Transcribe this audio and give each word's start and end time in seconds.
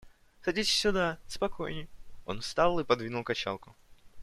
Садитесь 0.43 0.73
сюда, 0.73 1.19
спокойнее...— 1.27 1.87
Он 2.25 2.41
встал 2.41 2.79
и 2.79 2.83
подвинул 2.83 3.23
качалку. 3.23 3.75